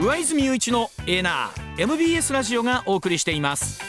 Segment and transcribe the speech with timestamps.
[0.00, 3.80] 上泉雄一のエーナー MBS ラジオがお送りしています。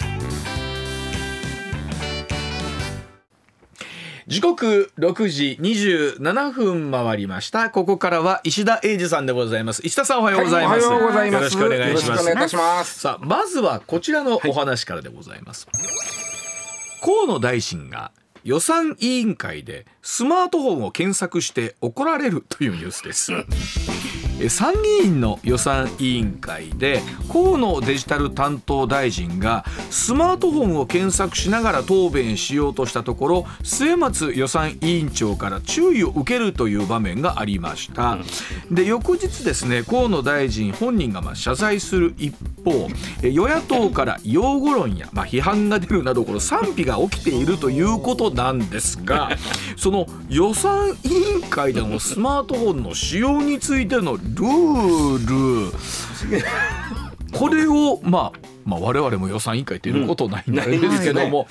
[4.25, 7.69] 時刻6時27分回りました。
[7.69, 9.85] ここからは石田英二さんでございます。
[9.85, 11.41] 石田さんおはようございます、はいおはようございます。
[11.41, 12.07] よろしくお願いします。
[12.07, 12.99] よろしくお願いいたします。
[12.99, 15.67] さあまずはこちらのお話からでございます、
[17.03, 18.11] 河野大臣が
[18.43, 23.31] 予算委員会でスマートフォンを検索して怒られるというニュースです。
[23.31, 23.45] え
[24.47, 38.17] 参議院の予算委員会で河野デジタル担当大臣がスマートフォンを検索しながら答弁しようとしたところ末松予算委員長から注意を受けるという場面がありました、
[38.71, 42.87] で翌日ですね河野大臣本人がまあ謝罪する一方
[43.23, 49.31] え与野党から擁護論やまあ批判が出るなどこの賛否が起きているということなんですが
[49.77, 55.73] その予算委員会でのスマートフォンの使用についてのルール。
[57.37, 61.47] これを、まあ、まあ我々も予算委員会っていうことないんですけども、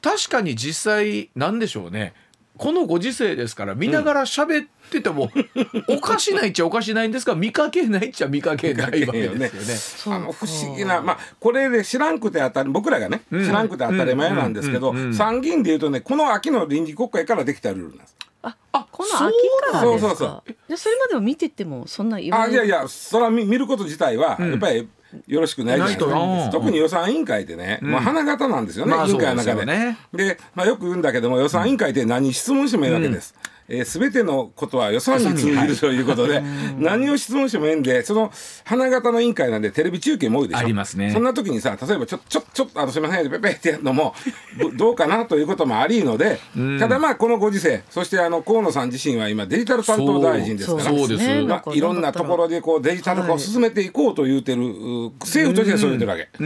[0.00, 2.14] 確かに実際なんでしょうね。
[2.56, 5.30] このご時世ですから見ながら喋ってても、
[5.88, 9.46] おかしないっちゃおかしないんですが見かけないっちゃ見かけないわけで
[9.76, 10.18] すよね。
[10.18, 18.16] あの不思議なまあこれで知らんくて当たり僕らがね、知らんくて当たり前なんですけど、参議院でいうとねこの秋の臨時国会からできたルールなんです。
[18.42, 19.34] あ、この秋
[19.72, 20.08] からですか？
[20.08, 20.42] そうそうそう。
[20.46, 24.88] じゃあそれまでも見ててもそんな言われあいやいやそれは見見ること自体はやっぱり
[25.26, 29.60] よろしくないじゃないですか、特に予算委員会ってね、まあ花形なんですよね、まあ委員会の中で。
[29.60, 33.34] でねで、まあ、よく言うんだけども予算委員会って何質問してもいいわけです。
[33.68, 36.42] えー、全てのことは予算に通じるということで、
[36.78, 38.32] 何を質問してもいいんでその
[38.64, 40.60] 花形の委員会なんでテレビ中継も多いでしょ。
[40.60, 41.10] ありますね。
[41.12, 44.14] そんな時にさ例えばちょちょちょっとあのすみませんペペってやるのも
[44.58, 46.38] ど どうかなということもありので、
[46.78, 51.08] ただまあこのご時世そしてあの河野さん自身は今デジタル担当大臣ですからそう。
[51.08, 51.26] です。
[51.26, 51.42] ね。
[51.42, 56.28] まあ、いろんなところでこうデジタル化を進めていこうと言うてる、う政府としてそう言ってるわけ。
[56.36, 56.42] そ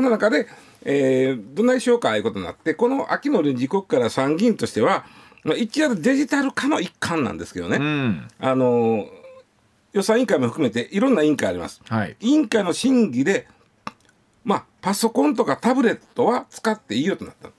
[0.00, 0.46] の中で、
[0.84, 5.04] えーどんなにしようかということになってこの秋の臨時国から参議院としては、まあ、
[5.56, 8.28] 一応デジタル化の一環なんですけどね、うん。
[8.38, 9.08] あのー
[9.92, 11.80] 予算委員会も含めていろんな委員会あります。
[11.88, 12.16] はい。
[12.18, 13.46] 委員会の審議で、
[14.42, 17.54] まあ、パソコンとかタブレットは使っていいよとなったの。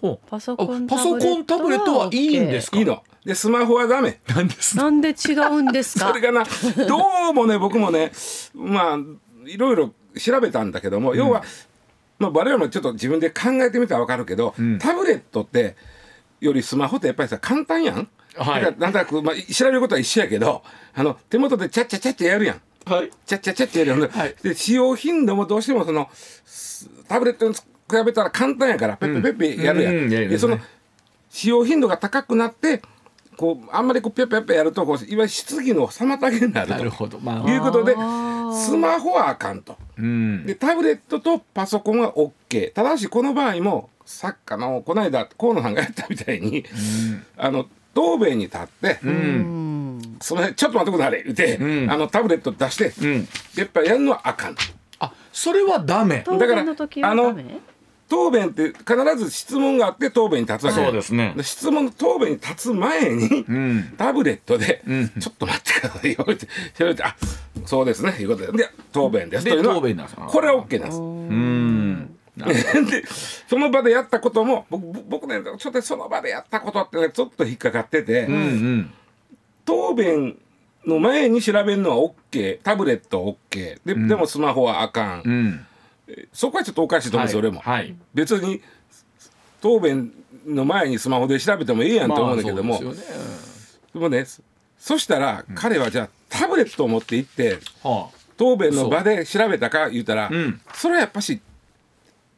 [0.00, 0.26] ほう。
[0.26, 2.78] パソコンあパソコンタブレットはいいんですか？
[2.78, 3.04] いいの。
[3.26, 4.20] でスマホはダメ。
[4.26, 4.74] なんです。
[4.78, 6.08] なんで違うんですか？
[6.08, 6.22] それ。
[6.22, 6.46] がな
[6.88, 8.10] どうもね僕もね
[8.54, 8.98] まあ
[9.44, 11.44] いろいろ調べたんだけども、要は、
[12.18, 15.76] まあ、我々もちょっと自分で考えてみたら分かるけど、タブレットって
[16.40, 18.08] よりスマホってやっぱりさ簡単やん。
[18.36, 20.62] はいだからなんとなく、まあ、調べることは一緒やけど
[20.94, 22.60] あの手元でチャッチャチャッチャやるやん。
[22.84, 24.10] はいチャッチャチャッチャやるやん。
[24.10, 27.60] はいで使用頻度もどうしてもそのすタブレットに比
[28.04, 29.94] べたら簡単やからペッペペッペやるやん。
[29.96, 30.58] うんでその
[31.30, 32.82] 使用頻度が高くなって
[33.36, 39.76] こうあんまりこうペッペッペやるとこういわゆる質疑の妨げになるとなるほどまあいうことでスマホはあかんと。
[39.98, 46.64] うんでタブレットとパソコンは OK ただしこの場合も作家のこの間河野さんがやったみたいに、
[47.36, 48.98] あの答弁に立って、
[50.20, 51.90] その辺ちょっと待ってください言って、ん。
[51.90, 53.28] あのタブレット出して、ん。
[53.56, 54.56] やっぱりやるのはあかん。
[55.00, 56.22] あそれはダメ。
[56.24, 57.60] 答だから弁の時はあのダメ？
[58.08, 60.84] 答弁って必ず質問があって答弁に立つわけ。
[60.84, 61.34] そうですね。
[61.42, 63.94] 質問の答弁に立つ前に、ん。
[63.98, 65.08] タブレットで、ん。
[65.18, 66.46] ちょっと待ってくださいよって
[66.78, 67.16] 調べてあ
[67.64, 68.58] そうですねいうことで。
[68.58, 69.70] で答弁ですでというの
[70.04, 71.00] はこれは OK なんです。
[71.00, 73.04] うん で
[73.48, 78.92] その場でやったことも僕僕ねちょっとその場でやったことってねちょっと引っかかってて、うんうん。
[79.64, 80.38] 答弁
[80.86, 81.96] の前に調べるのは
[82.30, 85.66] OK タブレット OK で,、でもスマホはあかん、うん。
[86.32, 87.94] そこはちょっとおかしいと思うんですよ、俺も、はい。
[88.14, 88.60] 別に
[89.60, 90.12] 答弁
[90.46, 93.04] の前にスマホで調べてもいいやんと思うんだけども、まあでね。
[93.94, 94.42] でもねそ
[94.78, 98.16] そしたら彼はじゃあタブレットを持って行ってはあ。
[98.36, 100.60] 答弁の場で調べたか言うたら、ん。
[100.74, 101.40] それはやっぱし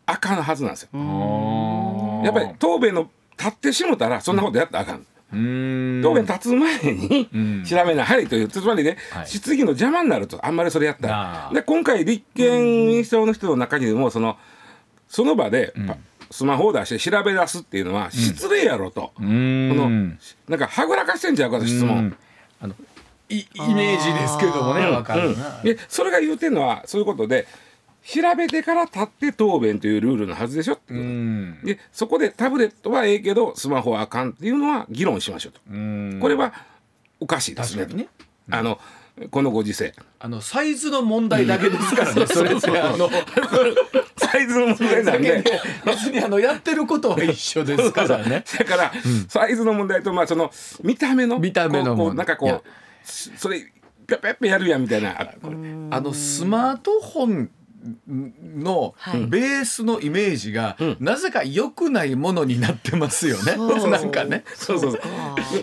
[0.09, 0.89] あかんはずなんですよ。
[0.95, 5.07] あやっぱり答弁の立ってしもたらそんなことやったらあかん。
[5.31, 6.01] うん。
[6.03, 7.65] 答弁立つ前にん。
[7.65, 9.27] 調べなはれというつまりね、はい。
[9.27, 14.39] 質疑の邪魔になるとあんまりそれやったあらーで今回立憲民主党の人の中にもその
[15.09, 15.99] その場でパ
[16.31, 20.19] スマホを出して調べ出すっていうのは失礼やろと、うこのん
[20.49, 22.17] なんかはぐらかしてんちゃうかと質問。
[22.61, 22.75] あの
[23.31, 25.61] いイメージですけどもねわかるな。
[25.63, 27.47] でそれが言うてんのはそういうことで
[28.09, 30.75] 調べてから立って答弁というルールのはずでしょ。
[30.75, 30.95] って
[31.63, 36.19] でそこでタブレットはええけどスマホはあかんっていうのは議論しましょうと、うん。
[36.19, 36.55] これは
[37.21, 37.83] おかしいですね。
[37.83, 38.09] 確かにね。
[38.51, 38.81] あの
[39.31, 39.95] このご時世。
[40.21, 42.25] あのサイズの問題だけですからね。
[42.33, 43.11] それってあの
[44.17, 45.45] サイズの問題なんで。
[45.85, 48.43] 別にあのやってることは一緒ですからね。
[48.59, 48.93] だから、
[49.29, 50.51] サイズの問題とまあその
[50.83, 52.63] 見た目の見た目のこうなんかこう
[53.05, 53.61] そそれ
[54.07, 55.15] ペッペッペやるやんみたいな。
[55.91, 57.51] あのスマートフォン
[58.09, 59.27] のはい。
[59.27, 63.57] ベースのイメージが、なぜか良くないものになってますよね。
[63.57, 64.45] なんかね。
[64.55, 65.01] そうそうそう。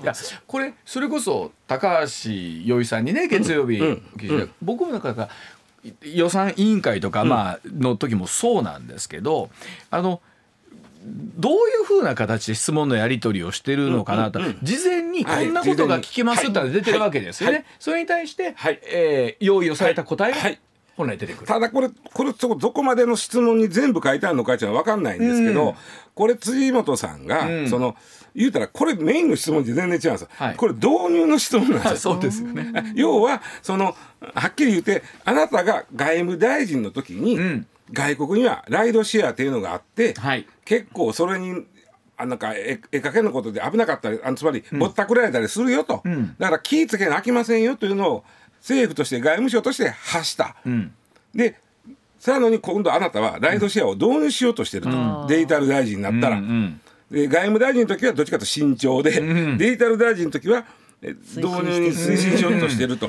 [0.02, 0.14] いや
[0.48, 2.32] これそれこそ高橋
[2.64, 3.82] 洋一さんにね月曜日、
[4.62, 5.30] 僕もなんか
[6.02, 9.50] 予算委員会とか、まあの時もそうなんですけど
[9.92, 10.22] あの
[11.06, 17.58] どういうふうな形で質問のやり取りをしてるのかなと、事前にこんなことが聞けますって出てるわけですよね。
[17.58, 17.66] はい。
[17.78, 18.80] それに対して、はい。
[18.84, 20.60] えー用意をされた答えがはい
[20.96, 21.48] 本来出てくる。
[21.48, 25.76] ただこれこれそこどこまでの質問に全部書いてあるのかっていうのは分かんないんですけど、うん。
[26.14, 27.70] これ辻本さんが、うん。
[27.70, 27.96] その
[28.34, 31.98] 言うたらこれメインの質問って全然違うんですよ、はいこれ導入の質問なんですよ。
[32.14, 32.94] そうですよね。
[32.96, 33.96] 要はその
[34.34, 37.68] はっきり言ってあなたが外務大臣の時に、ん。
[37.94, 40.48] 外国にはライドシェアっていうのがあって、はい。
[40.64, 41.66] 結構それに
[42.18, 46.36] あなんか絵絵描けのことで危なかったりあのつまりぼったくられたりするよと、ん。
[46.40, 48.24] だから気ぃつけなあきませんよというのを
[48.66, 50.56] 政府として外務省として発した。
[50.66, 50.92] うん。
[51.36, 51.60] で
[52.20, 56.82] さらに今度あなたはライドシェアを導入しようとしてると、デジタル大臣になったら、うん
[57.12, 59.12] で外務大臣の時はどっちかと慎重で、
[59.58, 60.66] デジタル大臣の時は
[61.02, 63.08] 導進入に推進しようとしてると、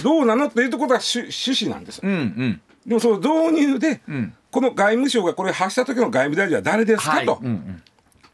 [0.00, 1.98] どうなのっていうところが趣趣旨なんです。
[1.98, 2.02] よ。
[2.04, 2.60] うんうん。
[2.86, 4.32] でもその導入で、ん。
[4.52, 7.26] この外務省がこれ発した時の外務大臣は誰ですか、はい。
[7.26, 7.40] と。
[7.42, 7.82] うん。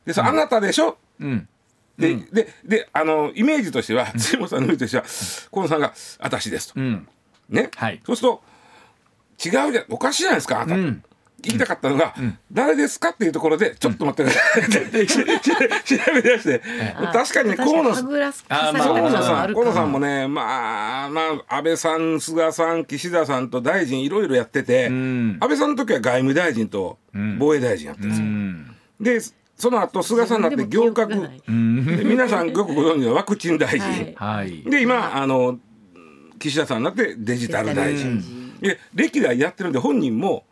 [0.05, 1.49] でそれあなたでしょ、うん
[1.99, 6.81] ででであのイメージとしては辻本さんのイメージとしては河野さんが「私です」と。
[6.81, 7.09] うん。
[7.49, 8.00] ね、はい。
[8.05, 8.43] そうすると
[9.45, 11.03] 違うじゃんおかしいじゃないですかあなた、ん。
[11.41, 12.15] 言いたかったのが、
[12.50, 14.83] 誰ですかっていうところでちょっと待ってください。
[14.85, 16.62] って調べ出して。
[17.12, 18.06] 確かにね河野さん。
[18.06, 25.39] 河野さん河野あるかさんもねまあまあ安倍さん菅さん岸田さんと大臣いろいろやってて、ん。
[25.41, 26.99] 安倍さんの時は外務大臣と
[27.39, 28.77] 防衛大臣やってるんですよ、うん。
[29.00, 29.21] で
[29.58, 31.08] その後菅さんになって行革
[31.49, 34.14] 皆さんよくご存知の ワクチン大臣、はい。
[34.16, 34.62] はい。
[34.62, 35.58] で今あの
[36.38, 38.22] 岸田さんになってデジタル大臣。
[38.22, 38.55] 臣。
[38.60, 40.44] で歴代やってるんで本人も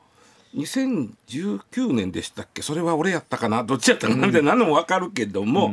[0.56, 2.62] 2019年でしたっけ？
[2.62, 3.62] それは俺やったかな？
[3.64, 4.26] どっちやったかな？
[4.26, 5.72] みたいなのも分かるけども、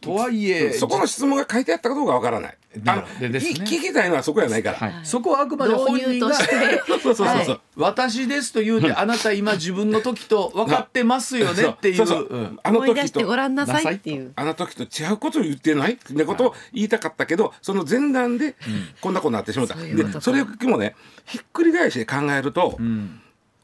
[0.00, 2.56] とはいえそこの質問が書いてあったかどうか分からない。
[2.86, 3.50] あのでですね。
[3.52, 4.78] い聞きたいのはそこやないから。
[4.78, 4.92] はい。
[5.02, 6.36] そこはあくまで本導入人が。
[6.36, 6.82] として。
[6.86, 7.26] そうそうそうそう。
[7.26, 11.96] はい私ですと言うてあなた今自分の時と分かってますよね っていう。
[11.96, 12.28] そうそう。
[12.30, 12.58] うん。
[12.62, 14.32] あの思い出時としてごらんなさいっていう。
[14.36, 18.54] あの時と違うことを言ってないってことを言いたかったけどその前段で
[19.00, 19.74] こんなことになってしまった。
[19.74, 20.18] そういうことか。
[20.18, 20.94] でそれもね
[21.24, 23.20] ひっくり返して考えると、ん。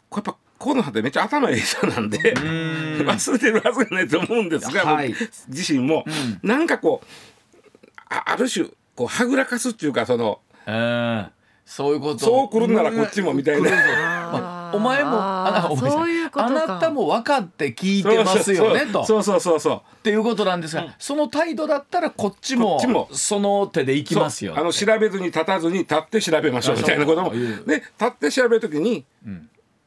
[0.08, 5.08] これやっぱ河野さんってめっちゃ頭いい人なんで 忘れてるはずがないと思うんですが、はい。
[5.08, 6.04] 僕自身も、
[6.42, 7.06] なんかこう
[8.08, 11.26] あある種こうはぐらかすっていうかそのうん
[11.66, 12.20] そういうこと。
[12.20, 13.70] そう来るならこっちもみたいな。
[13.70, 16.46] まあお前もあお前さんそういうことか。
[16.46, 19.04] あなたも分かって聞いてますよねと。
[19.04, 19.76] そうそうそうそう。
[19.76, 23.08] っていうことなんですが、その態度だったらこっちもこっちも。
[23.10, 27.30] その手でいきますよあの調べずに立たずに立って調べましょうみたいなことも。
[27.30, 29.04] そういうで立って調べるときに、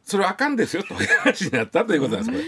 [0.09, 2.44] それはあかんですよという話になったということなんですこれ。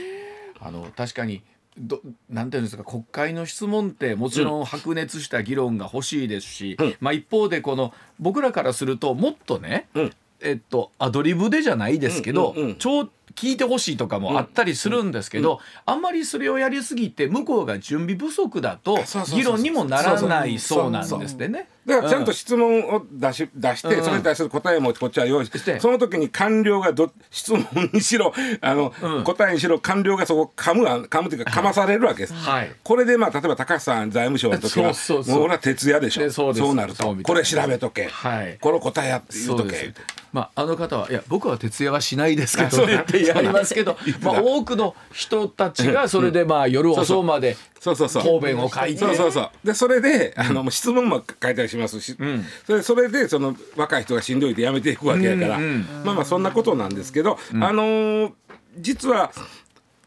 [0.60, 1.42] あの確かに
[1.78, 6.96] どなんていうんですか国会の質問ってもちろん白熱した議論が欲しいですし、うん。
[7.00, 10.14] まあ、一方でこの僕らからするともっとね、うん。
[10.44, 12.76] えっと、アドリブでじゃないですけど、うんうんうん。
[12.76, 13.02] 超
[13.36, 21.70] 聞いてほしいとかもあったりするんですけど、あんまりそれをやりすぎて向こうが準備不足だとそうそうそう議論にもならないそうそうそうなんですってね。
[21.86, 25.74] だからちゃんと質問を出し出して、うんそれに対する答えもこっちは用意しして。
[25.74, 29.24] てその時に官僚がど質問にしろあの、うん。
[29.24, 32.34] 答えにしろ官僚がそこ噛むわ噛むというか噛まされるわけです。
[32.34, 32.72] はい。
[32.84, 35.36] これでまあ例えば高橋さん財務省の時はそうそうそう。
[35.36, 36.22] もう俺は徹夜でしょ。
[36.22, 36.74] でそうです。
[36.74, 37.16] なると。
[37.24, 38.58] これ調べとけ、はい。
[38.60, 39.94] この答えやって言うとけ。
[40.32, 47.24] まあ、あの方はいや僕は徹夜はしないですけどねってやりますけど、まあ、多くの人たちがそれでまあ夜遅う。
[47.24, 48.24] までそうそうそう。
[48.24, 48.98] 答弁を書いて。
[49.00, 49.50] そうそうそう。
[49.64, 52.46] でそれであの質問も書いたりしますし、ん。
[52.68, 58.32] それそれでその若い人がしんどいでやめていくわけやから、うんうんまあまあそんなことなんですけど、あのー
[58.78, 59.32] 実は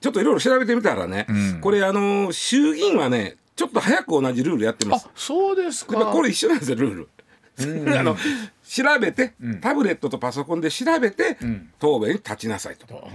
[0.01, 1.61] ちょっといろいろ調べてみたらね、ん。
[1.61, 5.09] これあのー衆議院はねちょっと早く同じルールやってまあす。
[5.17, 6.07] そうですか。
[6.07, 7.09] これ一緒なんですよルール。
[7.99, 8.17] あの
[8.69, 11.37] 調べて、タブレットとパソコンで調べて、
[11.81, 13.11] 答弁に立ちなさいと。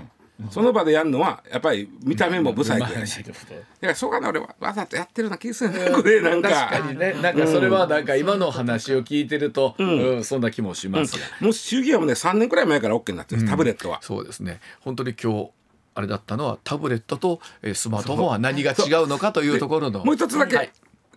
[0.52, 3.22] その場でやるのはやっぱり見た目も不細工やし。
[3.24, 3.38] だか
[3.82, 6.50] らそうかな俺はわざとやってるな気がするねこれなんか。
[6.50, 7.14] 確かにね。
[7.22, 10.24] なんかそれはなんか今の話を聞いてると、うん。
[10.24, 13.46] そんな気もしますが、もう衆議院はもうね3年くらい前から OK になってる。
[13.46, 14.00] タブレットは。
[14.02, 14.62] そうですね。
[14.80, 15.50] 本当に今日
[15.96, 20.06] あれだったのはタブレットとえースマートフォンは何が違うのかというところの。
[20.06, 20.72] もう一つだけ、はい。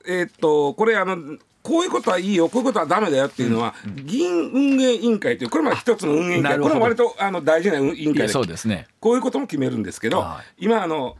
[0.04, 1.16] えーっとこれあの
[1.62, 6.58] こういうことはいいよこういうことはダメだよっていうのは、議員運営委員会というこれも一つの運営委員会。
[6.58, 8.26] これも割とあの大事な委員会。
[8.26, 8.88] でそうですね。
[9.00, 11.16] こういうことも決めるんですけど、は今あの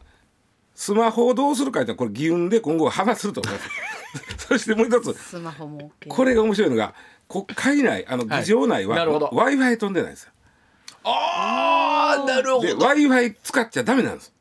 [0.75, 3.69] スマホをどうするかってこれ議運で今後話すると思います。
[4.47, 6.93] そしてもう一つスマホも OK これが面白いのが
[7.29, 8.41] 国会内あのはい。
[8.41, 9.29] 議場内はなるほど。
[9.31, 10.31] W i f i 飛んでないんですよ。
[11.05, 14.33] ああなるほで w i f i 使っちゃダメなんです。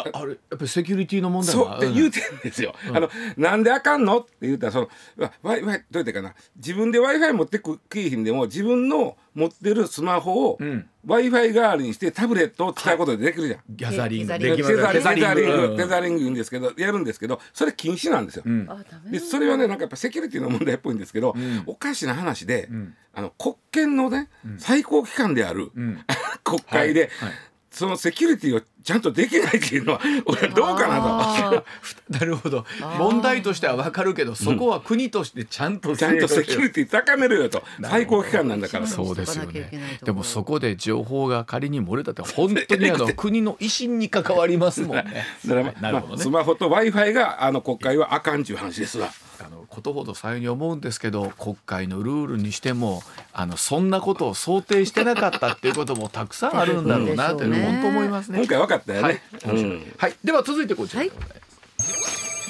[0.00, 2.74] あ あれやっぱりセキュリティの問題そうもって言うてんですよ。
[2.92, 4.18] あのなんであかんの？
[4.20, 6.34] って言ったらその w i f i どうやってかな？
[6.56, 10.86] 自分で w i f i 持ってくきひんでも自分の持ってるスマホをん。
[11.04, 13.60] W i f i 代わりにしてタブレットを使うことでできるじゃん。
[13.70, 14.32] ギャザリング。
[14.32, 14.92] テできます。
[14.92, 15.26] テザリング。
[15.26, 16.18] テザリンうんグテザリング。
[16.18, 16.34] 言うん。
[16.34, 18.44] ですけどやるんですけどそれ禁止なんですよ。
[18.46, 18.66] ん。
[18.68, 19.12] あダメ。
[19.12, 21.34] でそれはねなんかやっぱセキュリティの問題っぽいんですけど、
[21.66, 22.68] おかしな話で、
[23.14, 24.28] あの国権のね、
[24.58, 25.70] 最高機関である、
[26.44, 27.32] 国会で、はい
[27.70, 31.02] そのセキュリティをちゃんとできないっていうのは 俺はどうかなと。
[31.04, 31.64] あ
[32.10, 32.66] なるほど。
[32.98, 37.62] 問題としてはわかるけどそこは国としてちゃんとちゃんとセキュリティ高めるよと。
[37.82, 38.86] 最高機関なんだから。
[38.86, 39.98] そうですよね。
[40.02, 45.26] でもそこで情報が仮に漏れたって本当にあの 国の威信に関わりますもんね。
[45.46, 46.16] だから、はいなるほどね。
[46.16, 49.12] まあスマホと w i f i があの国会はあかんちゅう話ですわ。
[49.50, 53.02] あのことほどさように思うんですけど国会のルールにしても
[53.32, 58.46] あのそんなことを想定してなかったっていうこともたくさんあるんだろうなという本当思いますね今。
[58.46, 59.22] 回分かったよね。
[59.44, 61.39] はい、うんはい、では続いてこちらでございます。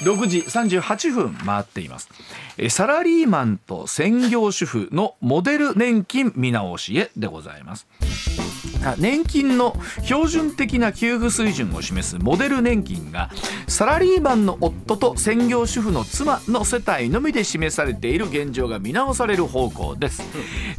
[0.03, 2.09] 6時38分回っています。
[2.69, 7.87] サラリーマンと専業主婦のモデル年金見直しへでございます。
[8.97, 13.29] 年金の標準的な給付水準を示すモデル年金が
[13.67, 20.23] サラリーマンの夫と専業主婦の妻の世帯のみで示されている現状が見直される方向です、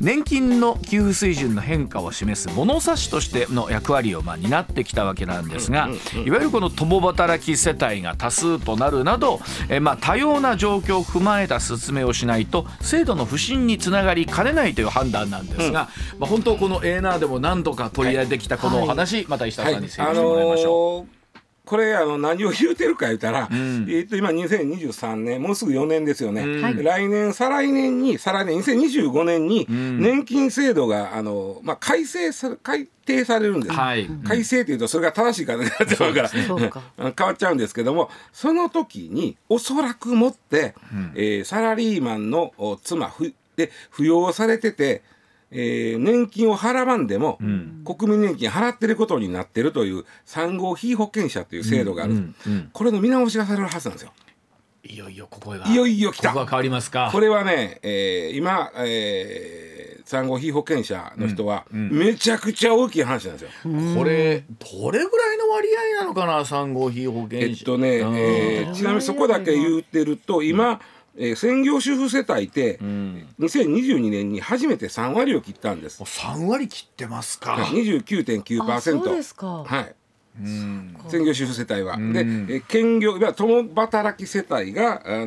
[0.01, 5.43] 年金の給付水準の変化を示す物差しとしての役割をま担ってきたわけなん。
[5.49, 5.89] ですが、
[6.25, 15.89] いわゆるこの共働き世帯が多数となるなどえまあ多様な状況を踏まえた説明をしないと制度の不信につながりかねないという判断なんですが、
[16.19, 21.01] まあ本当このエーナーでも何度か取り上げてきたこのお話、また石田はいさんに整理あしてもらいましょう。
[21.01, 21.22] のー
[21.65, 23.87] これあの何を言うてるか言ったら、ん。
[23.89, 26.83] えっと今2023年もうすぐ4年ですよね、うん。
[26.83, 30.01] 来年再来年に再来年2025年にん。
[30.01, 36.83] 年金制度があの、まあ、改正さ改定されるんです、はい、改正というとそれが正しいかどうかって分からそうか。
[36.97, 40.75] あ の変わっちゃうんですけどもその時におそらくもって、
[41.15, 45.03] えーサラリーマンのお妻ふで扶養されてて、
[45.53, 47.39] えー年金を払わんでも、
[47.85, 54.13] 国民年金払ってることになってるという産後被保険者という制度がある、うんうんこれの見直しがされるはずなんですよ。
[54.85, 55.65] いよいよここが。
[55.67, 56.31] いよいよ来た。
[56.31, 57.11] ここが変わりますか。
[57.13, 63.51] これはね、えー今、えー産後被保険者の人はめちゃくちゃ大きい話なんですよ。
[63.97, 67.47] これどれぐらいの割合なのかな産後被保険者。
[67.47, 68.17] えっとね、うん。
[68.17, 70.81] えーちなみにそこだけ言ってると今、
[71.17, 73.29] えー専業主婦世帯ってうん。
[73.41, 76.01] 2022年に初めて3割を切ったんです。
[76.01, 76.09] もう。
[76.09, 79.47] 3割切ってますか、あそう29.9%ですか。
[79.65, 79.95] はい。
[80.41, 80.97] うん。
[81.09, 81.97] 専業主婦世帯は。
[81.99, 82.13] ん。
[82.13, 85.27] で、えー兼業いわゆる共働き世帯があー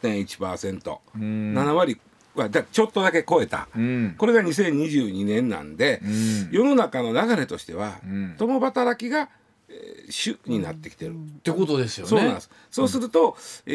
[0.00, 1.54] 70.1%、ん。
[1.54, 2.00] 7割
[2.36, 3.68] はだちょっとだけ超えた。
[3.74, 4.14] うん。
[4.18, 6.50] これが2022年なんで、ん。
[6.52, 8.34] 世の中の流れとしては、ん。
[8.38, 9.28] 共働きが、
[9.68, 11.14] えー主になってきてる。
[11.14, 12.10] ってことですよね。
[12.10, 12.50] そうなんです。
[12.70, 13.72] そうすると、え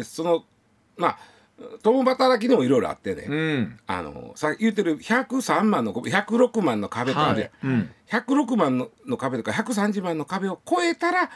[0.00, 0.44] ーその
[0.96, 1.18] まあ
[1.82, 3.78] 共働きでもいろいろあってね、うん。
[3.86, 7.50] あのさ言ってる103万の106万の壁とかで、はい。
[7.64, 7.90] うん。
[8.08, 11.30] 106万のの壁とか130万の壁を超えたら、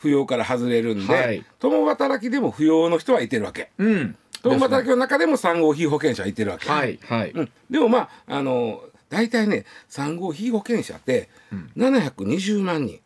[0.00, 1.44] 扶養から外れるんで、はい。
[1.58, 3.70] 共働きでも扶養の人はいてるわけ。
[3.78, 4.16] うん。
[4.42, 6.68] 共働きの中でも産後被保険者はいてるわけ。
[6.68, 6.98] はい。
[7.02, 11.28] はい、うん、でもまああの大体ね産後被保険者って
[11.76, 13.00] 720万人、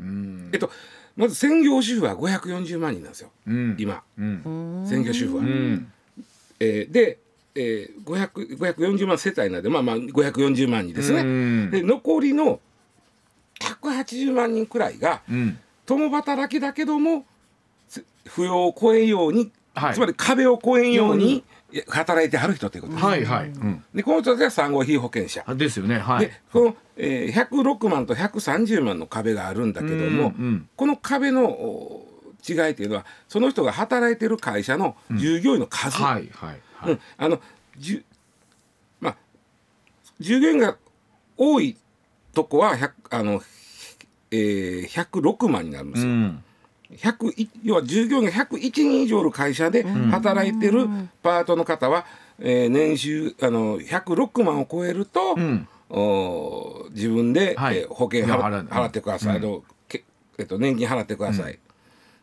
[0.00, 0.50] うん。
[0.52, 0.70] えっと
[1.18, 3.30] まず専業主婦は540万人なんですよ。
[3.48, 3.76] うん。
[3.76, 4.02] 今。
[4.16, 4.84] うん。
[4.88, 5.42] 専業主婦は。
[5.42, 5.92] うん。
[6.60, 7.18] えーで、
[7.56, 11.20] えー、500 540万世帯なんでまあまあ540万人ですね。
[11.20, 11.70] うん。
[11.72, 12.60] で残りの
[13.60, 15.58] 180万人くらいがうん。
[15.86, 17.24] 共働きだけども
[17.88, 19.94] せ扶養を超えんように、はい。
[19.94, 21.42] つまり壁を越えんように
[21.88, 23.04] 働いてはる人ということです。
[23.04, 23.84] はいはい、うん。
[23.94, 25.44] でこの人たちが産後被保険者。
[25.46, 25.98] あですよね。
[25.98, 26.26] はい。
[26.26, 30.68] でこの、えー、106万と130万の壁があるんだけども、うんうん。
[30.76, 32.06] この壁のお
[32.48, 37.00] 違いというのはその人が働いてる会社の従業員の数、はいはいはい、うん。
[37.18, 37.40] あの
[37.76, 38.04] じゅ
[39.00, 39.16] まあ
[40.20, 40.76] 従業員が
[41.36, 41.76] 多い
[42.32, 43.42] とこは100あの、
[44.30, 46.12] えー、106万になるんですよ。
[46.12, 46.44] うん
[46.96, 50.88] 100い要は従業員が101人以上の会社で働いてる
[51.22, 52.06] パートの方は、
[52.38, 55.68] えー年収あの106万を超えると、うん。
[55.90, 57.78] おー自分で、はい。
[57.78, 60.04] えー保険払ってください、あのけ
[60.38, 61.58] えっと、年金払ってください。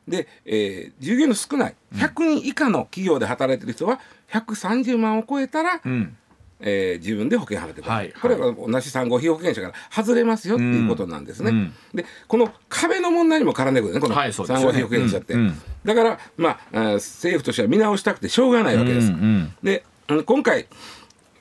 [0.07, 4.00] で、えー従業員の少ない100人以下の企業で働いてる人は
[4.31, 6.17] 130万を超えたら、うん
[6.59, 11.51] えー自分で保険払ってください、はいこれは同じ産後被保険者から外れますよっていうことなんですね。
[11.51, 15.33] うんでこの壁の問題にも絡んでくるねこの産後被保険者って。
[15.33, 15.62] うんうん。
[15.83, 19.07] だから、まあ、政府としては見直したくてしょうがないわけです。
[19.07, 19.53] うんうん。
[19.63, 20.67] でうん今回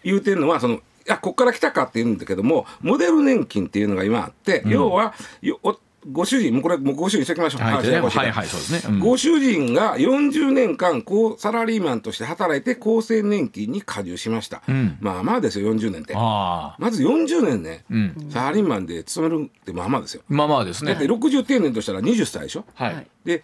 [0.03, 5.79] 言うてるのはそのいやこっから来たかって言うんだけどもモデル年金っていうのが今あって、要はよお
[6.11, 8.95] ご主人もうこれもうご主人しておきましょう、はいはいはいそうですね。
[8.95, 9.01] うん。
[9.01, 14.99] ご主人が40年間こうサラリーマンとして働いて厚生年金に加入しました、ん。
[15.01, 16.15] まあまあですよ40年って。
[16.17, 16.77] ああ。
[16.79, 18.31] まず40年ね、ん。
[18.31, 20.23] サラリーマンで勤めるってまあまあですよ。
[20.29, 20.93] まあまあですね。
[20.93, 22.65] だって60定年としたら20歳でしょ。
[22.75, 23.07] はい、はい。
[23.25, 23.43] で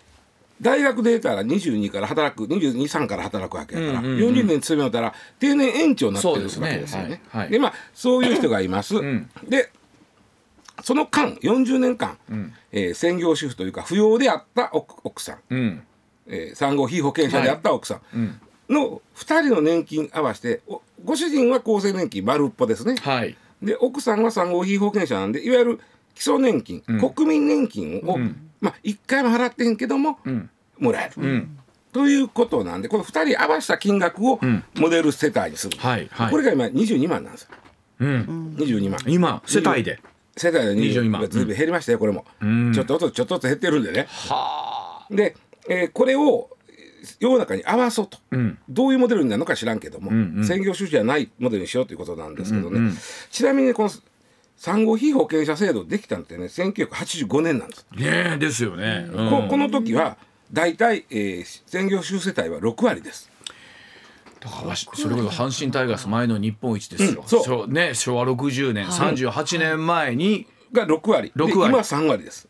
[0.60, 6.78] 大学出たら22から働く223から働くわけやから、うんうんうん40年勤めたら定年延長になってるわけそうですね。
[6.80, 7.22] ですよね。
[7.30, 7.42] はい。
[7.42, 7.50] はい。
[7.50, 9.00] でまあそういう人がいます。
[9.00, 9.30] ん。
[9.48, 9.70] で
[10.82, 12.18] その間40年間、
[12.72, 15.82] えー専業主婦というか扶養であった奥奥さん、うん。
[16.26, 18.40] えー産後被保険者であった奥さん。
[18.68, 22.96] の2人の年金合わせておご主人は厚生年金丸っぽですね。
[22.96, 23.36] はい。
[23.62, 25.80] で奥さんは産後被保険者なんでいわゆる
[26.14, 28.18] 基礎年金、国民年金を、
[28.60, 30.18] まあ、1回も払ってへんけども、
[30.78, 31.58] もらえる、ん。
[31.92, 34.38] ということなんでこの2人合わせた金額を
[34.74, 36.30] モデル世帯にする、はいはい。
[36.30, 37.48] これが今22万なんですよ。
[38.00, 38.54] うん。
[38.58, 39.00] 22万。
[39.06, 40.00] 今世帯で
[40.40, 41.30] 世帯で22 22万万。
[41.30, 42.72] ずいぶん減りましたよこれも、ん。
[42.72, 44.06] ちょっとずつちょっとずつ減ってるんでね。
[44.08, 45.14] はあ。
[45.14, 45.36] で、
[45.68, 46.50] えーこれを
[47.18, 48.58] 世の中に合わそうと、ん。
[48.68, 50.46] どういうモデルになるのか知らんけども、んうん。
[50.46, 52.96] 専業主婦じゃないモデルにしようということなんですけどね、うんうん。
[53.30, 53.90] ちなみにこの
[54.56, 59.30] 産後被保険者制度できたのってね1985年なんです、ねえですよね、うん。
[59.30, 60.18] ここの時は
[60.52, 63.29] 大体、えー専業主婦世帯は6割です
[64.40, 67.44] だからそれこそ阪神タイガース前の日本一ですよ、うんそう。
[67.44, 71.32] 昭ね昭和60年、38年前にが6割。
[71.34, 71.68] で6割。
[71.68, 72.48] 今は3割です。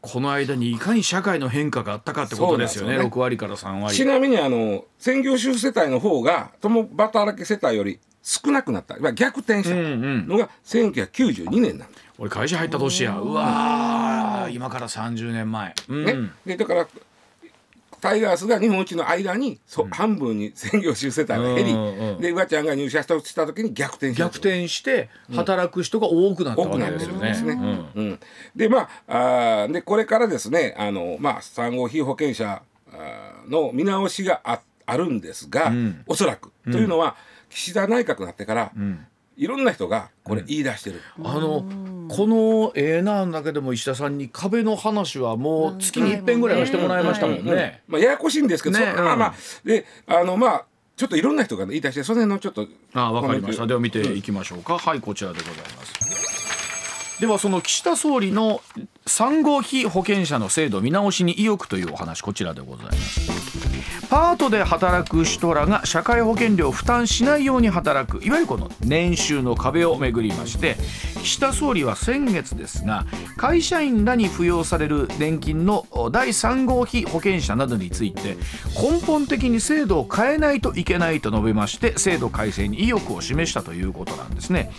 [0.00, 2.94] この間にいかに社会の変化があったかってことですよね。
[2.94, 3.08] すよね。
[3.08, 3.94] 6割から3割。
[3.94, 9.74] ちなみにあの専業主婦世帯の方が共働き世帯より少なくなった、まあ、逆転した。
[9.74, 13.18] のが1992年なんです、俺会社入った年や。
[13.18, 16.04] うわー今から30年前、うん。
[16.04, 16.14] ね。
[16.46, 16.88] でだから
[18.00, 27.14] タイガースが日本一の間に、そう半分に専業主婦世帯が減り、うんうんでうわちゃんが入社したした時に逆転逆転して働く人が多くなったわけですよね。
[27.14, 27.52] 多くなってるんですね。
[27.94, 28.04] うん。
[28.04, 28.20] うん、
[28.56, 32.62] でまああーでこれからですねあの、まあ、産後被保険者
[33.48, 35.70] の見直しがああるんですが、
[36.06, 37.14] おそらく、というのは
[37.50, 38.72] 岸田内閣になってから、
[39.38, 41.64] いろんな人がこれ言い出してる、あの
[42.08, 47.82] このええなんだけども石田さんに壁の話はもう月に一遍ぐらいはしてもらいましたもんね。
[47.86, 50.64] まあ、ややこしいんですけど、ねそまあまあであのまあ
[50.96, 53.66] ちょっといろんな人が言い出してその辺のちょっとあわかりました。
[53.68, 54.76] では見ていきましょうか。
[54.76, 57.20] はいこちらでございます。
[57.20, 58.60] ではその岸田総理の
[59.08, 63.68] 産後被保険者の制度見直しに意欲というお話こちらでございます。
[64.10, 70.76] パートで働く人らが社会保険料を負担しないように働くいわゆるこの年収の壁をめぐりまして
[71.22, 73.04] 岸田総理は先月ですが
[73.36, 78.36] 会社員らに扶養される年金の第3号被保険者などについて
[78.80, 84.72] 根本的に制度を変えないといけないと述べまして制度改正に意欲を示したということなんですね。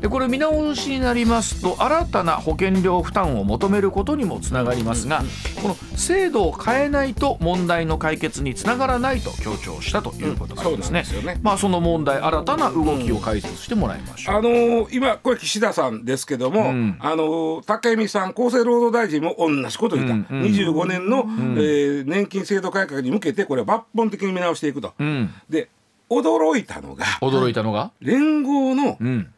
[0.00, 5.22] でこれ見直しになりますと新たな保険料負担を求めることにもつながりますが
[5.62, 11.00] この制度を変えないと問題の解決につながらないと強調したということなんですね。
[11.00, 11.40] うんそうなんですよね。
[11.42, 14.36] まあその問題新たな動きを解説してもらいましょう。
[14.36, 16.96] あのー今これ岸田さんですけども、ん。
[17.00, 21.24] あのー高見さん厚生労働大臣も同じこと言った、うんうん25年の、
[21.56, 24.94] えー年金制度改革に向けてこれを抜本的に見直していくと。
[24.98, 25.68] うん、で
[26.10, 29.32] 驚いたのが驚いたのが、連合のうん、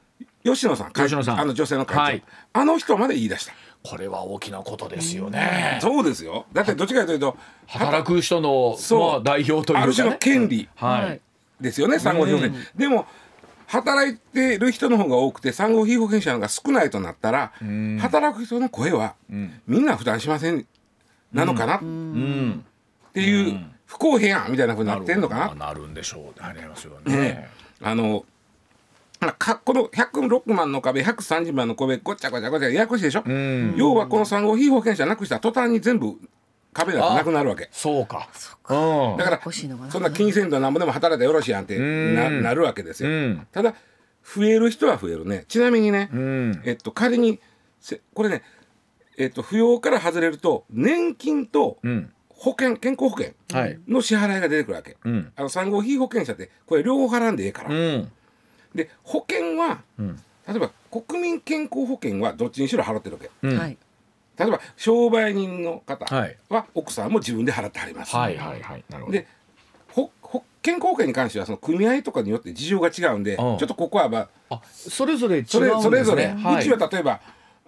[0.44, 1.40] 吉野さん会吉野さん。
[1.40, 2.22] あの女性の会長、はい。
[2.52, 3.52] あの人まで言い出した。
[3.86, 5.78] これは大きなことですよね。
[5.82, 6.46] そうですよ。
[6.54, 11.20] だってどっちかというと働く人のそうまあ代表というか、ね、ある種の権利はい、
[11.60, 13.06] ですよね産後被保険、でも
[13.66, 17.52] 働いてる人の方が多くて産後被保険者が少ないとなったら、
[18.00, 19.16] 働く人の声は、
[19.66, 20.66] みんな負担しません
[21.32, 21.76] なのかな？
[21.76, 22.64] っうん、
[23.12, 25.66] ていう不公平やんみたいなふうになってんのかな？
[25.66, 26.40] なるんでしょう。
[26.40, 27.48] なりますよね。
[27.82, 28.33] あのまあか
[29.32, 36.18] この106万の壁130万の壁ごちゃごちゃごちゃややこしいでしょ、ん要はこの産後被保険者なくしたら途端に全部
[36.72, 38.28] 壁がなくなるわけそうか。
[38.68, 39.16] うん。
[39.16, 43.74] だから欲しいのかなそんな気にせんとなんぼでも働いたらよろしいやんってなうんなるわけですよ、うんただ
[44.24, 46.62] 増える人は増えるねちなみにね、うん。
[46.64, 47.40] えっと仮に
[47.80, 48.42] せこれね
[49.18, 52.10] えっと扶養から外れると年金とうん。
[52.28, 53.78] 保険健康保険はい。
[53.86, 55.32] の支払いが出てくるわけ、うん。
[55.36, 58.12] あの産後被保険者ってこれ両方払んでええから、うん。
[58.74, 63.30] で保険は、ん例えば国民健康保険はどっちにしろ払ってるわけ。
[64.36, 66.04] 例えば商売人の方
[66.48, 68.84] は奥さんも自分で払ってはります、はいはいはい。
[68.88, 69.12] なるほど。
[69.12, 69.26] で
[69.88, 75.82] ほほ健康保険に関してはその組合とかによって事情が違うんで、うんちょっとここはまああ、それぞれ違うんですね。
[75.82, 77.20] それぞれ、はいうちは例えば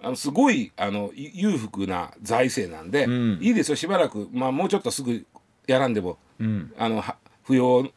[0.03, 5.25] あのすごいあのゆ裕福な財政なんで、んいいですよしばらく、まあ、もうちょっとすぐ
[5.65, 6.73] やらんでもうん。
[6.77, 7.15] あのは
[7.47, 7.89] 扶養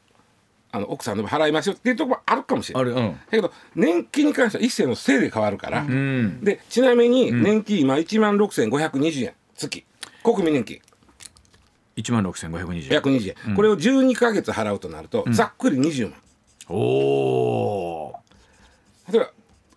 [0.72, 2.92] あの奥さんの分払いますよっていうところもあるかもしれない。
[2.92, 3.12] うん。
[3.12, 6.44] だけど年金に関しては一世のせいで変わるから、うん。
[6.44, 9.84] でちなみに年金今1万6520円月。
[10.22, 10.80] 国民年金。
[11.96, 13.00] 1万6520円。
[13.00, 16.18] 120円、これを12か月払うとなると、ざっくり20万。
[16.68, 18.14] おお
[19.10, 19.30] 例えば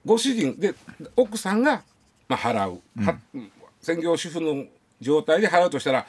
[0.05, 0.75] ご主人で
[1.15, 1.83] 奥さんが、
[2.27, 3.17] まあ、払う、は
[3.81, 4.65] 専業主婦の
[5.01, 6.05] 状態で払うとしたら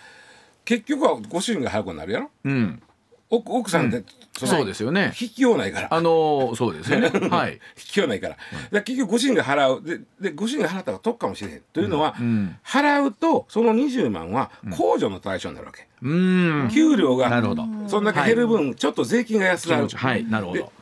[0.65, 2.31] 結局はご主人が払うことになるやろ。
[2.45, 2.83] うん
[3.31, 4.05] 奥奥さんって、
[4.39, 5.13] そのそうですよね。
[5.21, 5.89] 引きようないから。
[5.93, 7.09] あのーそうですよね。
[7.31, 7.55] はい。
[7.55, 8.29] 引きようないか
[8.71, 9.83] ら,、結局ご主人が払う。
[9.83, 11.63] ででご主人が払ったら得かもしれへん。
[11.73, 12.57] というのは、ん。
[12.65, 16.69] 払うとその20万は控除の対象になるわけ、うん。
[16.73, 17.65] 給料がなるほど。
[17.89, 20.25] そんだけ減る分、ちょっと税金が安くなる、はい。
[20.25, 20.73] なるほでど。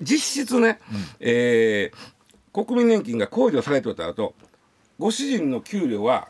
[0.00, 0.78] 実質ね、
[1.20, 2.12] えー
[2.52, 4.34] 国民年金が控除されてたと
[4.98, 6.28] ご主人の給料は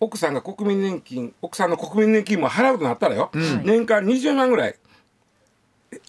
[0.00, 3.30] 奥さんが国民年金奥さんの国民年金も払うとなったらよ、
[3.64, 4.74] 年間20万ぐらい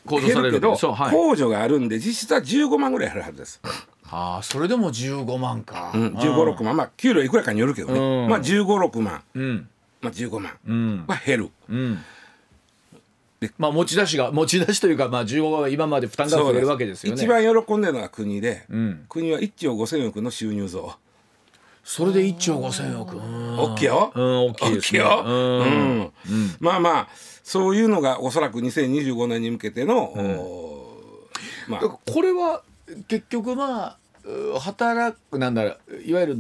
[0.06, 1.12] 控除される減るけど、はい。
[1.12, 3.62] 控除があるんで実質は15万ぐらい減るはずです。
[4.10, 5.92] ああそれでも15万か。
[5.94, 6.78] うん、15、6万。
[6.78, 8.30] まあ給料いくらかによるけどね、うん。
[8.30, 9.68] まあ15、6万、うん。
[10.02, 10.52] まあ、15万。
[10.68, 11.06] うん。
[11.08, 11.50] は減る。
[11.70, 12.00] うん。
[13.40, 17.22] でまあ持ち出しが持ち出しというかまあ15万は今まで負担が増えるわけですよね。
[17.22, 19.06] 一番喜んでるのは国で、うん。
[19.10, 20.94] 国は1兆5000億の収入増。
[21.84, 23.18] それで1兆5000億。
[23.18, 23.58] うん。
[23.58, 24.12] 大きいよ。
[24.16, 24.38] うん。
[24.52, 25.00] 大きいですね。
[25.00, 25.24] よ。
[25.26, 26.02] うん。
[26.02, 26.12] うん。
[26.60, 27.08] まあまあ
[27.44, 31.82] そういうのがおそらく2025年に向けての、おーまあ。
[31.82, 32.64] これは
[33.08, 36.38] 結局まあう働くなんだろういわゆる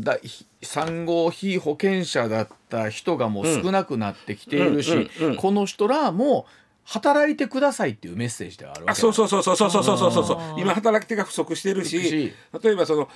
[0.62, 6.46] 産後被保険者だった人がもう少なくなってきているし、うんうんうんこの人らも
[6.86, 10.38] 働いてくださいっていうメッセージではあるわけあそうそうそうそうそうそうそうそうそう。
[10.60, 12.34] 今働き手が不足してるしし。
[12.62, 13.10] 例えばその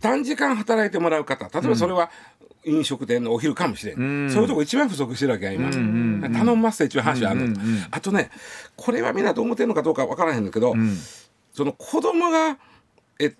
[0.00, 2.10] 短時間働いてもらう方例えばそれは
[2.68, 4.30] 飲食店のお昼かもしれん、うん。
[4.30, 7.86] そういうとこ一番不足してるわけや今、んうん頼みますっていう話はあるの、うんうんうん。
[7.90, 8.30] あとね
[8.76, 10.96] これはみんなどう思ってるのかどうかわからへんんだけど、うん。
[11.52, 12.58] その子供が
[13.18, 13.34] え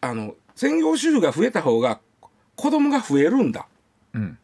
[0.00, 2.00] あの専業主婦が増えた方が
[2.56, 3.66] 子供が増えるんだ。
[4.14, 4.38] うん。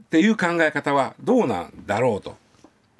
[0.00, 2.36] っていう考え方はどうなんだろうと。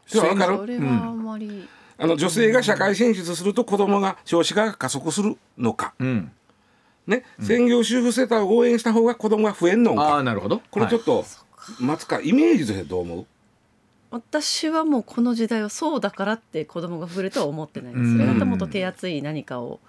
[0.07, 0.57] それは分かる？
[0.59, 6.31] それはあんまり、あの女性が社会進出すると子供が少子化が加速するのか、うん
[7.07, 10.17] ね専業主婦世帯を応援した方が子供が増えんのあか。
[10.17, 10.57] あなるほど。
[10.57, 10.64] はい。
[10.71, 11.25] これちょっと
[11.81, 13.27] 待つかイメージとしてどう思う？
[14.11, 18.19] 私はもうこの時代はそうだからって子供が増えるとは思ってないです、うん。
[18.19, 19.81] それまたもっと手厚い何かを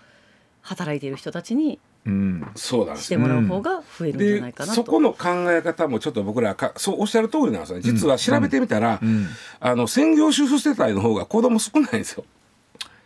[0.62, 2.47] 働いている人たちにうん。
[2.56, 7.84] そうなしてもらう方が増えるんじゃないでかなと、そこの考え方もちょっと僕らかそうおっしゃる通りなんですよね。
[7.84, 9.28] 実は調べてみたら、うん。
[9.60, 12.25] あの専業主婦世帯の方が子供少ないんですよ。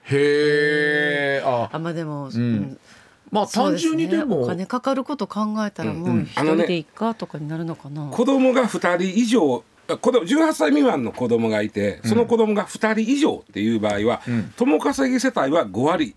[0.04, 1.70] へえあ。
[1.74, 2.80] あまあでも、うん
[3.32, 14.54] まあ単純にでもお金かかること考えたらもう一あのね人でいいかとかになるのかな、子供が2人以上あ子供18歳未満の子供がいてその子供が2人以上っていう場合は、ん。
[14.56, 16.16] 共稼ぎ世帯は5割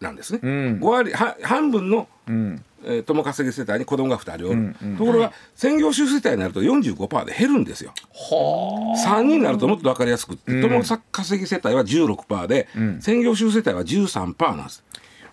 [0.00, 0.80] なんですね、うん。
[0.80, 2.64] 5割は半分の、うん。
[2.86, 4.96] えー共稼ぎ世帯に子供が2人おる、うんうん。
[4.98, 7.94] ところが、専業主婦世帯になると45%で減るんですよ。
[8.12, 10.62] は3人になるともっと分かりやすくって、うん。
[10.62, 13.00] 共稼ぎ世帯は16%で、うん。
[13.00, 14.84] 専業主婦世帯は13%なんです。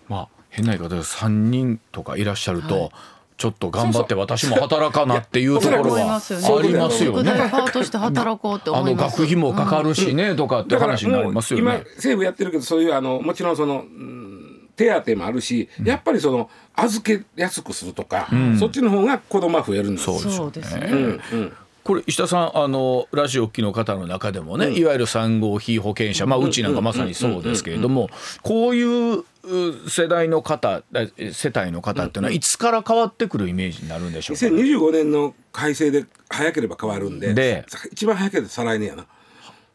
[0.08, 2.92] まあ変な言い方で3人とかいらっしゃると、
[3.38, 7.32] ちょっと頑張って私も働かなっていうところはありますよ宿ね。
[7.32, 9.16] 題パートして働こうってあの思います。
[9.16, 11.84] 学費もかかるしね、とかって話になりますよね。
[11.96, 14.32] 政府やってるけどそういうあのもちろんその、うん
[14.74, 20.30] 手当もあるし、やっぱりその預けやすくするとか、そっちの方が子供は増えるんですそうですよ。
[20.30, 20.88] ねそうですね。
[20.90, 21.52] うんうん
[21.84, 28.08] これ石田さんあのラジオ機の方の中でもね、いわゆる産後被保険者まあうちなんかまさにそうですけれども
[28.42, 39.06] こういうう世代の方え世帯の方っていうのはいつから変わってくるイメージになるんでしょうか、2025年の改正で早ければ変わるんでで一番早ければ再来年やな。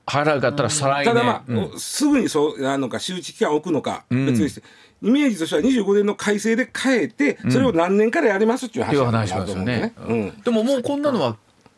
[0.10, 1.80] 腹がったら再来年、ただまあ、うん。
[1.80, 4.64] すぐにそうなのか周知期間を置くのか別にして、
[5.04, 9.94] イメージとしては25年の改正で変えてそれを何年からやりますっていう話話しますよね。
[10.08, 10.42] うん。
[10.42, 11.36] でももうこんなのは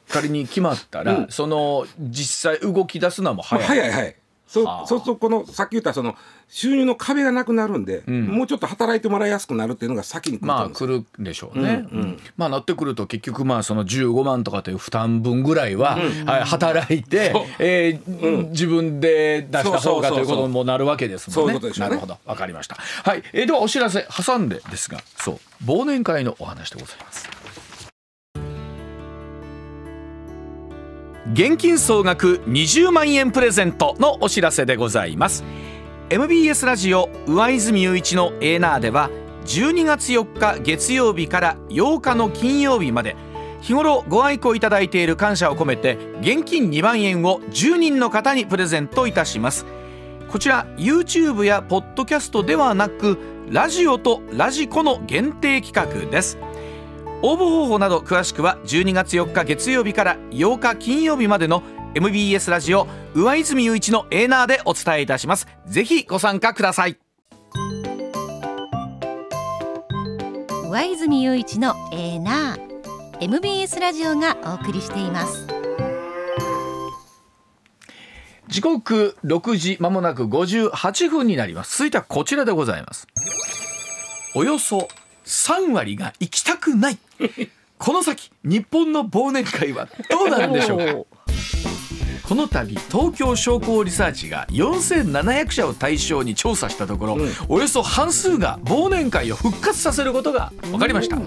[0.10, 1.28] 仮に決まったら、うん。
[1.30, 3.80] その実際動き出すのはもうまあ早い。
[3.80, 3.92] 早い。
[3.92, 4.16] 早い
[4.50, 6.16] そそうするとこのさっき言ったその
[6.48, 8.26] 収入の壁がなくなるんで、ん。
[8.26, 12.20] もうちょっと働いてもらいやすくなるっていうのが先に来るとまあ来るんでしょうね、うんうん。
[12.36, 21.54] まあなってくると結局まあその15万とかという負担分ぐらいは、はい、働いてえー自分で出した方がということにもなるわけですもんね。
[21.54, 21.96] そういうことでしょうね。
[21.98, 22.18] なるほど。
[22.26, 22.76] わかりました。
[22.76, 24.08] はい、えーではお知らせ。
[24.10, 25.00] 挟んでですが。
[25.18, 25.40] そう。
[25.66, 27.30] 忘年会のお話でございます。
[31.32, 35.44] 現金総額20万円プレゼントのお知らせでございます。
[36.10, 39.12] MBS ラジオ上泉雄一のエーナーでは
[39.46, 43.16] 12月4日月曜日から8日の金曜日まで
[43.62, 49.68] 日頃ご愛顧いただいている感謝を込めて現金2万円を10人の方にプレゼントいたします。
[50.32, 56.40] こちら YouTube やポッドキャストではなくラジオとラジコの限定企画です。
[57.22, 65.48] 応募方法など詳しくは12月4日月曜日から8日金曜日までの MBS ラジオ上泉雄一のエーナーでお伝えいたします。
[65.66, 66.98] ぜひご参加ください。
[70.70, 72.70] 上泉雄一のエーナー。
[73.22, 75.46] MBS ラジオがお送りしています。
[78.48, 81.78] 時刻6時まもなく58分になります。
[81.80, 83.08] 続いてはこちらでございます。
[84.36, 84.88] およそ
[85.30, 86.98] 3割が行きたくない。
[87.78, 90.86] この先日本の忘年会はどうなるんでしょうか？
[92.28, 101.18] この度東京商工リサーチが4700社を対象に調査したところ、およそ半数が忘年会を復活させることが分かりました、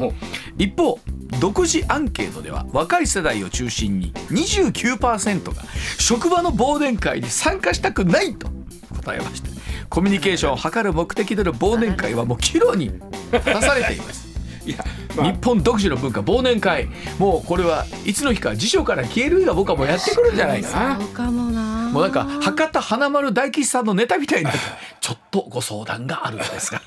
[0.58, 1.00] 一方
[1.40, 5.62] 独自アンケートでは若い世代を中心に29%が
[5.98, 8.48] 職場の忘年会に参加したくないと
[8.94, 9.48] 答えました
[9.92, 12.86] コミュニケーションを図る目的での忘年会はもう岐路に
[13.30, 14.26] 立たされています。
[14.64, 14.78] いや、
[15.14, 15.26] まあ。
[15.26, 16.88] 日本独自の文化忘年会。
[17.18, 20.98] もうこれはいつの日か辞書から消える日が僕はもうやってくるんじゃないかな。
[20.98, 21.90] そうかもな。
[21.90, 24.52] もうなんか博多華丸大吉さんのネタみたいにな
[24.98, 26.80] ちょっとご相談があるんですが。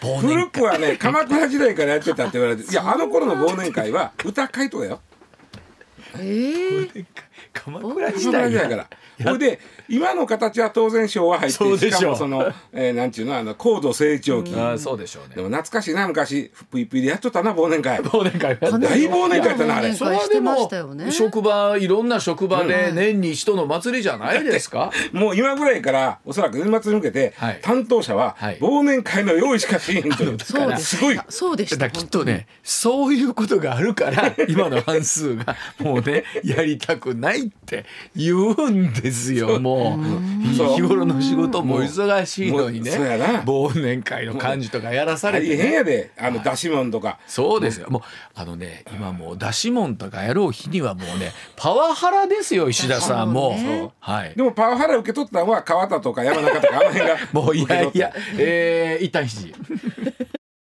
[0.00, 0.30] 忘年会。
[0.30, 5.00] 古くはね鎌倉時代からやってたって言われていやあの頃の忘年会は歌会とかよ。
[6.14, 7.04] えー、
[7.52, 8.86] 鎌倉時代から。
[9.22, 12.00] ほいで今の形は当然昭和入ってそうでしょう。
[12.00, 14.54] しかもその、えー、なんちゅうのあの高度成長期。
[14.54, 15.36] ああそうでしょうね。
[15.36, 16.50] でも懐かしいな昔。
[16.70, 17.98] ぷいぷいでやっとったな忘年会。
[18.00, 18.56] 忘年会。
[18.58, 19.88] 大忘年会やったなあれ。
[19.88, 21.10] 忘年会してましたよね。
[21.10, 27.60] 職場いろんな職場で年に一度の祭りじゃないですか、 もう今ぐらいからおそらく年末に向けて、はい。
[27.62, 28.58] 担当者ははい。
[28.58, 30.38] 忘年会の用意しかしへんという。
[30.44, 30.96] そうです。
[30.96, 31.20] すごい。
[31.28, 37.84] そうでしたきっとねそういうことがあるから 今の半数がもうねやりたくないって
[38.16, 39.58] 言うんですよ。
[39.60, 39.77] もう
[40.74, 47.18] 日頃の仕事も忙しいのにね忘年会の幹事とかやらされて、大変ね、やであの出し物とか。
[47.26, 47.88] そうですよ。
[47.90, 48.02] もう
[48.34, 53.50] あのね今もう出し物とかやろう日にはもうねパワハラですよ石田さんも。
[53.50, 54.34] ねうはい。
[54.34, 59.54] でもパワハラ受け取ったのは川田とか山中とかあの辺がもういやいや、えー、一旦肘。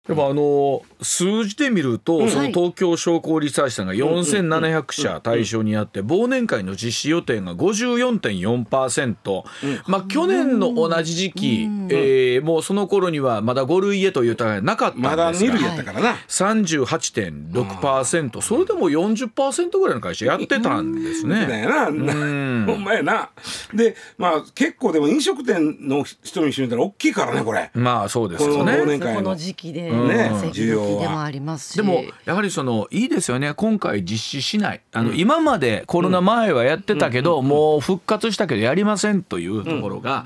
[0.10, 9.44] でもあの数字で見ると、その東京商工リサーチさんが4700社対象にあって忘年会の実施予定が54.4%、
[9.86, 21.62] まあ去年の同じ時期、えーもうその頃にはまだ5類へという歌がなかったんですまがだ2類やったからな、38.6%それでも40%ぐらいの会社やってたんですだね。
[21.62, 22.66] よな、ん。
[22.66, 23.30] ほんまやな。
[23.76, 27.70] でまあ結構でも飲食店の人にしてみたら大きいからねこれ。
[27.76, 28.98] まあそうですよこの忘ね。
[28.98, 29.22] 年会の。
[29.22, 30.32] この時期で、ね。
[30.42, 31.76] 席時でもありますし。
[31.76, 33.54] でもやはりそのいいですよね。
[33.54, 34.82] 今回実施しない。
[34.94, 40.26] あの、今までコロナ前はやってたけど、もう復活したけどやりませんというところが、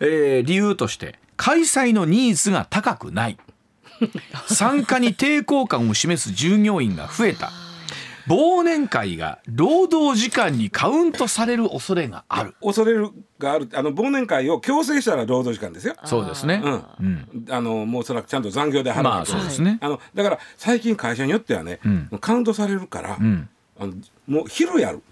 [0.00, 3.38] えー理由として開催のニーズが高くない。
[4.48, 7.52] 参加に抵抗感を示す従業員が増えた
[8.28, 12.54] 忘年会が労働時間にカウントされる恐れがある。
[12.62, 13.68] 恐れるがある。
[13.74, 15.94] あの忘年会を強制したら労働時間ですよ。
[16.04, 16.60] そうですね。
[16.64, 16.84] うん。
[17.00, 17.46] うん。
[17.50, 19.78] あのもうそらちゃんと残業で払うまあそうですね。
[19.80, 22.08] あのだから最近会社によってはね、ん。
[22.20, 23.48] カウントされるから、ん。
[23.78, 23.94] あの
[24.26, 25.02] もう昼やる。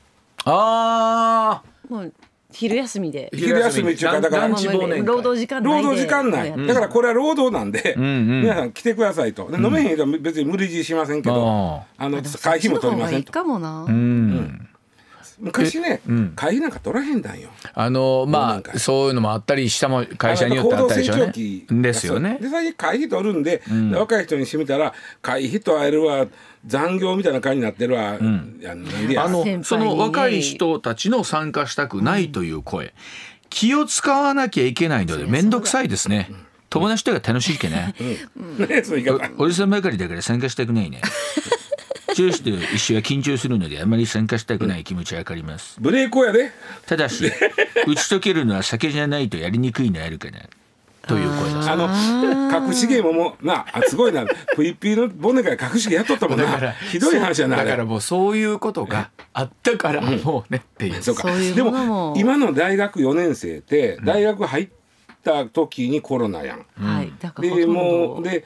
[0.44, 2.12] あもう
[2.52, 3.30] 昼休みで。
[3.34, 5.06] 昼休みっていうかだからランチ忘年会。
[5.06, 6.66] 労働時間労働時間内、うん。
[6.66, 9.50] だからこれは労働なんで、皆さん来てくださいと。
[9.50, 13.32] で飲めへん人は別に無理強いしませんけど、ああの会費も取りませんと。
[13.32, 14.69] かもな、うん
[15.40, 16.00] 昔ね、
[16.36, 17.48] 会費なんか取らへんだんよ。
[17.74, 21.32] あの忘まあそういうのもあったりしたも会社によってあったでしょうね。
[21.82, 22.38] ですよね。
[22.40, 22.48] で。
[22.48, 26.26] 最近会費取るんで、若い人にしてみたら会費と会えるわ
[26.66, 29.24] 残業みたいな感じになってるわ、いやなんでや。
[29.24, 32.92] あのその若い人たちの参加したくないという声、
[33.48, 36.30] 気を使わなきゃいけないので面倒くさいですね。
[36.68, 37.94] 友達とが楽しいけね。
[37.98, 39.28] ういう言い方。
[39.38, 41.00] おおじさんばかりだから参加したくないね。
[42.20, 45.80] 上司と一緒は緊張するのであまり参加したくない気持ちはわかります。
[45.80, 46.52] ブレーコやで
[46.86, 47.32] ただし
[47.86, 50.40] 打ち解けるのは酒じゃないとやりにくいのあるかな。
[51.06, 51.70] という声です。
[51.70, 54.26] あの隠し芸ももうなあすごいな。
[54.54, 56.72] プイピーの忘年会隠し芸やっとったもんな。
[56.72, 57.64] ひどい話やなあれ。
[57.64, 61.02] だからもうそういうことがあったからもうねっていう。
[61.02, 64.68] そうかでも今の大学4年生って大学入っ
[65.24, 67.12] た時にコロナやん、はい。
[67.18, 68.44] だからほでとんどもうで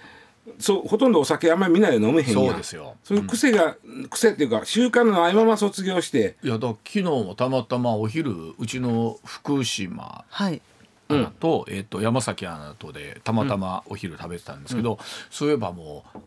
[0.58, 2.46] そうほとんどお酒あんまりみんなで飲めへんやん。
[2.46, 2.96] そうですよ。
[3.02, 3.76] そういう癖が、
[4.10, 6.36] 癖っていうか習慣のないまま卒業して。
[6.42, 10.60] いやだから昨日もたまたまお昼うちの福島はい。
[11.08, 14.98] アナと,、えっと山崎アナとでたまたまお昼食べてたんですけど、
[15.30, 16.18] そういえばもう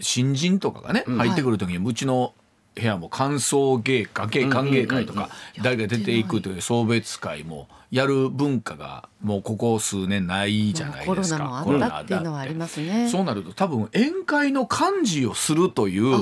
[0.00, 2.32] 新人とかがね、入ってくる時にうちの
[2.74, 5.30] 部屋も歓送迎会芸歓迎会とか
[5.62, 11.38] 誰が出ていくという送別会もやる文化がもうここ数年ないじゃないコロですか。
[11.38, 13.08] ナもあったっていうのはありますね。
[13.08, 16.14] そうなると多分宴会の幹事をするという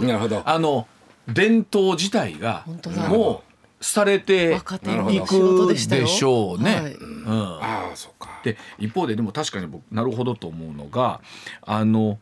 [0.45, 0.87] あの
[1.29, 2.65] 伝統自体が
[3.09, 6.75] もう廃れていくでしょうね。
[6.75, 7.59] はいうん。
[7.63, 8.41] ああそうか。
[8.45, 11.21] で一方ででも確かに僕なるほどと思うのが
[11.63, 12.19] あの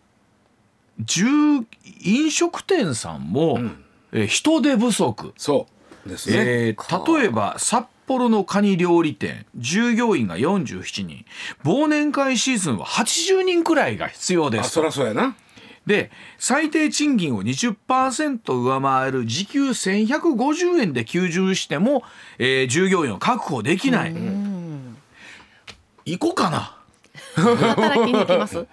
[1.00, 1.66] 住
[2.04, 3.58] 飲食店さんも、
[4.12, 5.66] えー人手不足、そ
[6.06, 6.08] う。
[6.08, 11.24] ですね、えー例えば札幌のカニ料理店従業員が47人。
[11.64, 14.60] 忘年会シーズンは80人くらいが必要です。
[14.60, 15.36] あそりゃそうやな。
[15.86, 22.02] で最低賃金を20%上回る時給1150円で求人しても、
[22.38, 24.14] えー従業員を確保できない。
[26.04, 26.76] 行こうかな
[27.34, 28.66] 働きに行きます？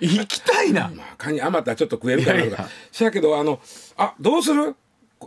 [0.00, 0.90] 行きたいな。
[0.94, 2.68] まあカニ余ったらちょっと食えるかなとか。
[2.90, 3.60] しやけどあの
[3.96, 4.74] あどうする？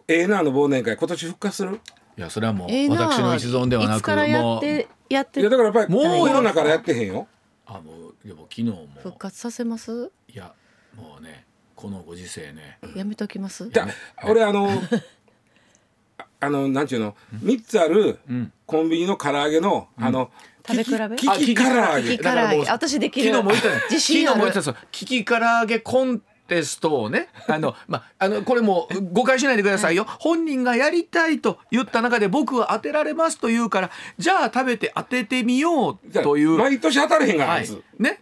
[0.07, 1.79] ええなの忘年会今年復活する？
[2.17, 7.27] いやそれはもう私の一存ではいなくつからやもうってやっていやだからやっぱりもうコロナからやってへんよ。
[7.65, 8.87] あもうでも昨日も。
[9.01, 10.11] 復活させます？
[10.27, 10.53] いや
[10.95, 12.77] もうねこのご時世ね。
[12.95, 13.69] やめときます？
[13.69, 14.69] じゃあ俺あの
[16.17, 18.51] ああのなんちゅうの？3つあるん。
[18.65, 20.31] コンビニの唐揚げのあの
[20.65, 21.15] 食べ比べ？
[21.15, 38.19] キキキ唐揚げキキ唐揚げ私できる昨日も言った自信ある昨日も言ったそうキキ唐揚げコンテストをねあのまああのこれも誤解しないでくださいよ、本人がやりたいと言った中で僕は当てられますと言うからじゃあ食べて当ててみようという毎年当たれへんがらはい、ね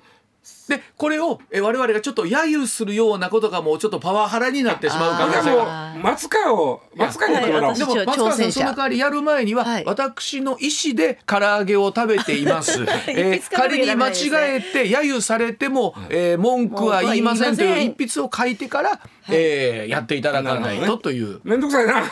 [0.67, 9.85] でこれをえ我々がちょっと揶揄するようなことがもうちょっとパワハラになってしまう可能じゃあ性がもう松川を松川にやってもらおう、はいでも私松川さんその代わりやる前には、はい。
[9.85, 14.11] 私の意思で唐揚げを食べています、 えー仮に間違
[14.55, 18.99] えて揶揄されても、えー文句は言いませんという一筆を書いてから、
[19.29, 21.41] えーやっていただかないとという。
[21.43, 22.03] めんどくさいな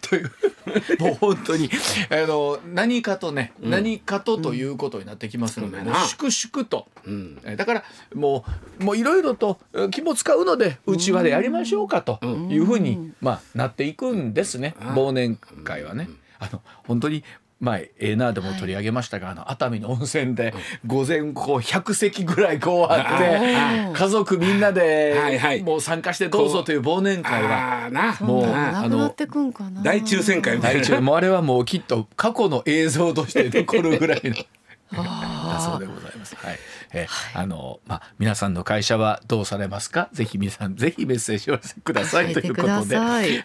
[0.00, 0.30] という。
[1.00, 1.70] もう本当に。
[2.10, 7.38] あの何かとね、何かとということになってきますので、うんもう粛々と、ん。
[7.44, 7.84] えだから
[8.14, 8.44] も
[8.80, 12.18] うもういろいろとえ気も使うのでうちわでやりましょうかと
[12.50, 16.08] いうふうに、まあ、なっていくんですね、忘年会はね。
[16.40, 17.22] あの本当に
[17.60, 20.54] 前ええなでも取り上げましたが、あの熱海の温泉で
[20.86, 25.62] 午前こう100席ぐらいこうあって家族みんなではいはい。
[25.62, 28.16] もう参加してどうぞという忘年会はああな。
[28.20, 29.82] もうななくなってくんかな。
[29.82, 31.00] 大抽選会みたいな。
[31.00, 34.34] もうあれはもうきっと過去の映像として残るぐらいの。
[34.90, 36.34] だそうでございます。
[36.36, 36.58] はい。
[36.92, 40.08] えあのまあ皆さんの会社はどうされますか？
[40.12, 42.32] ぜひ皆さんぜひメッセージをお寄せください。
[42.32, 43.44] ということで、はい。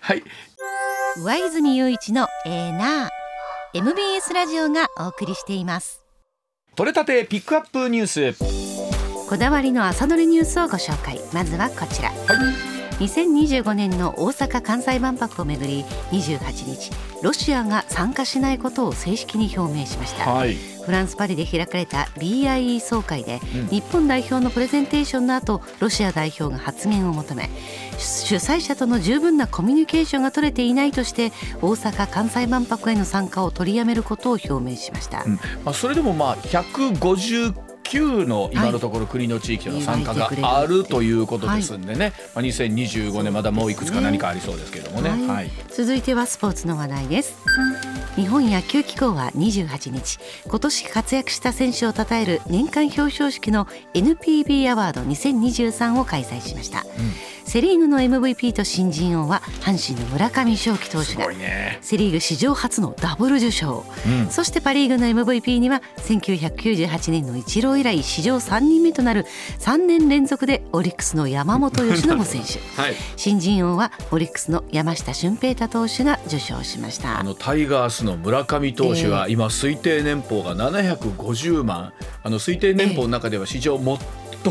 [1.17, 3.24] 上泉雄一のエーナー
[3.77, 6.01] MBS ラジオがお送りしています。
[6.77, 9.27] 取れたてピックアップニュース。
[9.29, 11.19] こだわりの朝どれニュースをご紹介。
[11.33, 12.09] まずはこちら、
[12.99, 16.89] 2025年の大阪・関西万博をめぐり28日
[17.25, 20.53] ロシアが参加しないことを正式に表明しました、はい。
[20.53, 23.39] フランス・パリで開かれた BIE 総会で、
[23.71, 27.49] 日本代表のプレゼンテーションの後ロシア代表が発言を求め
[27.97, 31.31] 主催者との十分なコミュニケーションが取れていないとして
[31.63, 35.39] 大阪・関西万博への参加を取りやめることを表明しました、うん。
[35.63, 37.64] まあそれでもまあ159
[37.99, 45.09] の今のところ国の地域の参加があるということですんでね、まあ2025年まだもういくつか何かありそうですけれどもね。
[45.09, 45.51] はいはい。
[45.69, 47.35] 続いてはスポーツの話題です。
[48.15, 56.85] 日本野球機構は28日今年活躍した選手を称える年間表彰式の NPB アワード2023を開催しました、
[57.45, 61.25] セ・リーグの MVP と新人王は阪神の村上頌樹投手すが。
[61.81, 64.29] セ・リーグ史上初のダブル受賞、うん。
[64.29, 69.25] そしてパ・リーグの MVP には1998年のイチロー以来史上3人目となる
[69.59, 72.59] 3年連続でオリックスの山本由伸選手。
[72.81, 72.95] はい。
[73.15, 77.19] 新人王はオリックスの山下俊平太投手が受賞しました。
[77.19, 81.93] あのタイガースの村上投手は今推定年俸が750万。
[82.23, 83.97] あの推定年俸の中では史上最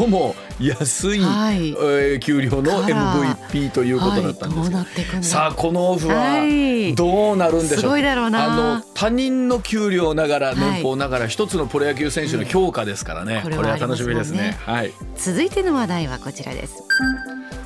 [0.00, 1.70] も安い、はい。
[1.70, 6.94] えー給料の MVP ということだったんですけど、なっていさあこのオフははい。
[6.94, 10.56] どうなるんでしょう、すごいあの他人の給料ながらはい。
[10.56, 14.56] 年俸ながら一つのプロ野球選手の評価ですからね、これこれは楽しみですね。
[14.60, 14.92] はい。
[15.16, 16.82] 続いての話題はこちらです。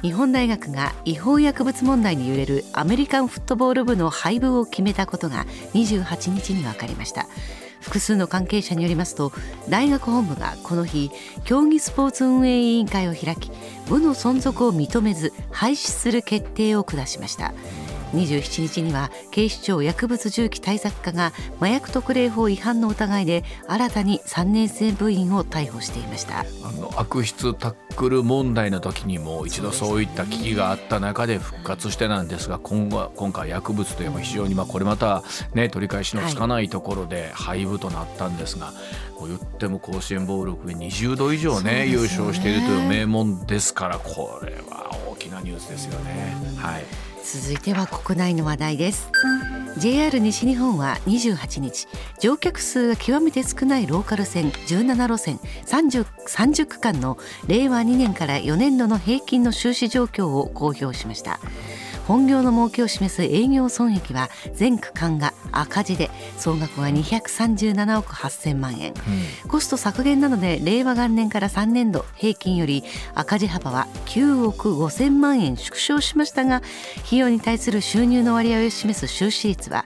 [0.03, 5.45] 日本大学が違法薬物問題に揺れるアメリカンフットボール部の廃部を決めたことが
[5.75, 7.27] 28日に分かりました
[7.81, 9.33] 複数の関係者によりますと
[9.69, 11.11] 大学本部がこの日
[11.45, 13.51] 競技スポーツ運営委員会を開き
[13.89, 17.53] 部の存続を認めず廃止する決定を下しました。
[18.13, 26.41] 27日には警視庁薬物銃器対策課が麻薬特例法違反の疑いで新たに3年生部員を逮捕していました。
[26.41, 35.23] あの悪質タックル問題の時にも一度そういった危機があった中で復活してなんですが今後は今回薬物というのも非常にまあこれまた
[35.55, 38.73] ね取り返しのつかないところで廃部となったんですが、
[39.19, 41.87] もう言っても甲子園ボール組20度以上ね。
[41.89, 46.37] 優勝しているという名門ですからこれは大きなニュースですよね。
[46.57, 46.85] はい
[47.31, 49.11] 続いては国内の話題です。
[49.77, 51.87] JR 西日本は28日
[52.21, 61.39] 乗客数が極めて少ないローカル線17路線 30, 30区間の令和2年から4年度の平均の収支状況を公表しました。
[62.09, 68.95] 本業の儲けを示す営業損益は全区間が赤字で総額は237億8000万円、
[69.45, 72.83] うん、コスト削減などで令和元年から3年度平均より
[73.15, 76.63] 赤字幅は9億5000万円縮小しましたが
[77.07, 79.85] 費用に対する収入の割合を示す収支率は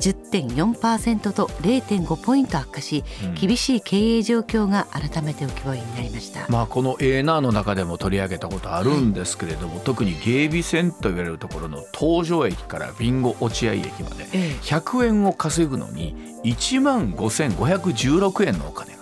[0.00, 18.94] 10.4%と0.5ポイント悪化し、うん、厳しい経営状況が改めて浮き彫りになりました、まあ、この A ナーの中でも取り上げたことあるんですけれども、はい、特に芸備線と言われるところの東条駅から備後落合駅まで100円を稼ぐのに1万5516円のお金。
[18.94, 18.99] が。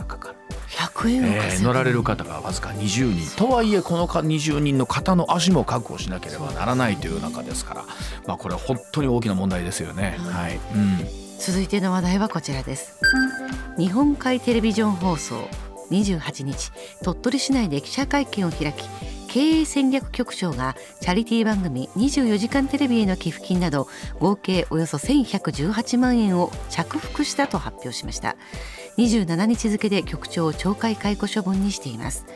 [0.79, 3.37] 100円えー、乗られる方がわずか20人。
[3.37, 7.85] とはいえこの20人の方の足も確保しなければならないという中ですから、
[8.27, 10.17] まあ、これは本当に大きな問題ですよね。
[10.21, 10.99] はい、うん、
[11.41, 13.01] 続いての話題はこちらです。
[13.77, 15.49] 日本海テレビジョン放送
[15.91, 16.71] 28日
[17.03, 18.89] 鳥取市内で記者会見を開き
[19.29, 23.87] 経営戦略局長がチャリティー番組24時間テレビへの寄付金など
[24.19, 28.37] 合計およそ1118万円を着服したと発表しました
[28.99, 32.27] 27日付で局長を懲戒解雇処分にしています。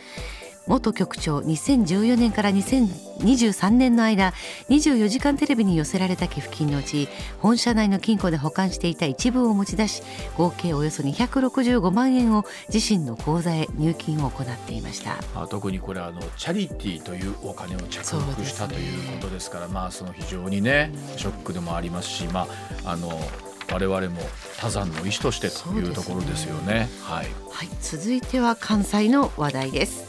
[0.66, 4.32] 元局長2014年から2023年の間
[4.68, 7.08] 24時間テレビに寄せられた寄付金のうち
[7.40, 10.02] 本社内の金庫で保管していた一部を持ち出し
[10.36, 15.18] 合計およそ265万円を自身の口座へ入金を行っていました。
[15.34, 22.46] あ特にこれはあのチャリティーというお金を着服した、ね、ということですからまあその非常にねショックでもありますしま
[22.84, 23.10] ああの
[23.72, 24.20] 我々も
[24.60, 26.74] 多山の医師としてというところですよね。
[26.74, 30.04] ねはい、はい、続いては関西の話題です。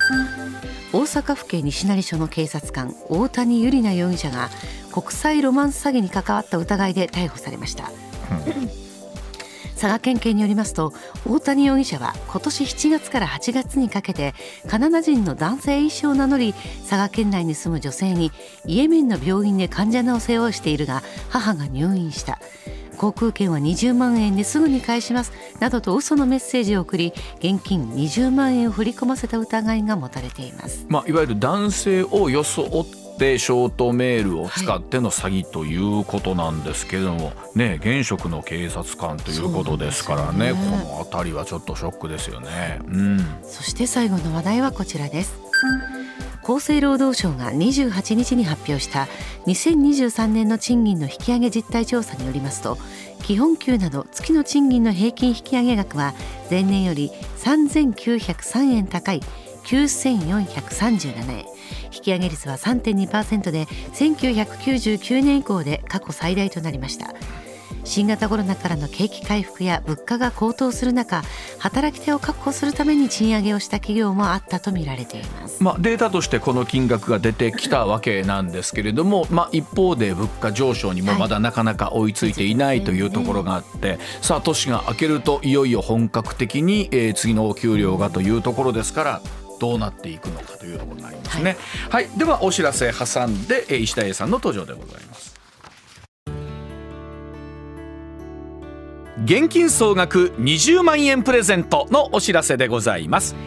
[0.91, 4.49] 大阪府警西成署の警察官大谷由里奈容疑者が
[4.91, 7.89] 国際ロマンス詐欺に関わった疑いで逮捕されました。
[9.83, 10.93] 佐賀県警によりますと
[11.27, 14.33] 大谷容疑者は今年7月から8月にかけて
[14.69, 18.31] カナダ人の男性医師を名乗り佐賀県内に住む女性に
[18.65, 22.39] イエメンの病院で患者の世話をしているが母が入院した
[22.97, 25.31] 航空券は20万円ですぐに返します。
[25.59, 45.39] などと嘘のメッセージを送り現金20万円を振り込ませた疑いが持たれています、まあ、いわゆる男性を装ってショートメールを使っての詐欺ということなんですけれども、はい、ね現職の警察官ということですからね、ね、この辺りはちょっとショックですよね、うん、そして最後の話題はこちらです
[46.43, 49.07] 厚生労働省が28日に発表した
[49.47, 52.77] 2023年の賃金の引き上げ実態調査によりますと
[53.23, 56.13] 基本給など月の賃金の平均引き上げ額は
[56.49, 59.21] 前年より3903円高い
[59.63, 61.45] 9437円。
[61.93, 67.13] 引き上げ率は3.2%で1999年以降で過去最大となりました。
[67.83, 71.23] 新型コロナからの景気回復や物価が高騰する中
[71.59, 89.21] 働き手を確保するために賃上げをした企業もあったと見られています、まあ、データとしてこの金額が出てきたわけなんですけれども、まあ、一方で物価上昇にもまだなかなか追いついていないというところがあって、はい、さあ年が明けるといよいよ本格的に、えー、次のお給料がというところですから
[89.59, 91.57] どうなっていくのかというところになりますね。
[91.89, 95.32] はい、はい、ではお知らせ挟んで、えー、石田英さんの登場でございます。
[99.25, 103.37] 現金総額20万円プレゼントのお知らせでございます。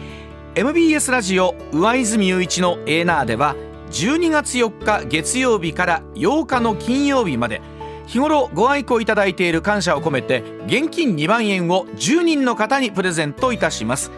[0.55, 3.55] MBS ラジオ上泉雄一のエーナーでは
[3.91, 7.61] 12月4日月曜日から8日の金曜日まで
[8.07, 14.09] 日頃ご愛顧いただいている感謝を込めて現金2万円を10人の方にプレゼントいたします。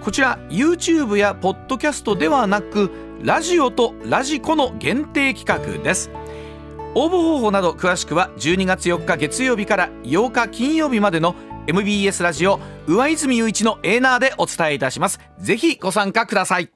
[0.00, 2.90] こちら YouTube やポッドキャストではなく
[3.20, 6.10] ラジオとラジコの限定企画です。
[6.94, 11.34] 応募方法など詳しくは12月4日月曜日から8日金曜日までの
[11.66, 15.18] MBS ラジオ上泉雄一のエーナーでお伝えいたします。
[15.38, 16.73] ぜひご参加ください。